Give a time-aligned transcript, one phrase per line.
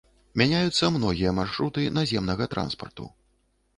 [0.41, 3.05] Мяняюцца многія маршруты наземнага транспарту.